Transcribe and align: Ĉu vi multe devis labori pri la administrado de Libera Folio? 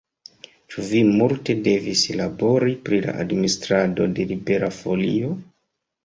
Ĉu 0.75 0.83
vi 0.91 1.01
multe 1.17 1.55
devis 1.67 2.01
labori 2.21 2.73
pri 2.89 2.99
la 3.03 3.13
administrado 3.25 4.07
de 4.21 4.25
Libera 4.31 4.71
Folio? 4.79 5.29